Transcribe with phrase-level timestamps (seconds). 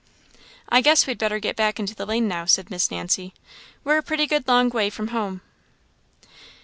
[0.67, 3.35] "I guess we'd better get back into the lane now," said Miss Nancy;
[3.83, 5.41] "we're a pretty good long way from home."